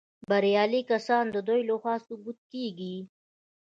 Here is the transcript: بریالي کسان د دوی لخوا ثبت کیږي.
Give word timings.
بریالي 0.29 0.81
کسان 0.91 1.23
د 1.31 1.37
دوی 1.47 1.61
لخوا 1.69 1.95
ثبت 2.07 2.37
کیږي. 2.53 2.95